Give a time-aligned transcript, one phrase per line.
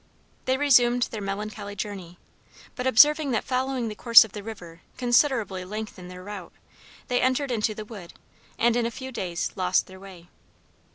[0.45, 2.17] They resumed their melancholy journey;
[2.75, 6.53] but observing that following the course of the river considerably lengthened their route,
[7.07, 8.13] they entered into the wood,
[8.57, 10.27] and in a few days lost their way.